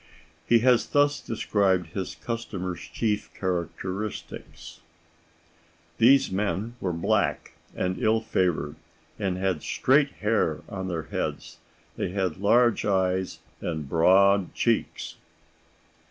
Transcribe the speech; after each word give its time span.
He 0.47 0.61
has 0.61 0.87
thus 0.87 1.21
described 1.21 1.89
his 1.91 2.15
customers' 2.15 2.89
chief 2.91 3.31
characteristics: 3.35 4.81
"These 5.99 6.31
men 6.31 6.75
were 6.81 6.91
black 6.91 7.53
and 7.75 7.99
ill 7.99 8.19
favoured, 8.19 8.77
and 9.19 9.37
had 9.37 9.61
straight 9.61 10.13
hair 10.13 10.61
on 10.67 10.87
their 10.87 11.03
heads. 11.03 11.59
They 11.97 12.09
had 12.13 12.37
large 12.37 12.83
eyes 12.83 13.41
and 13.59 13.87
broad 13.87 14.55
cheeks." 14.55 15.17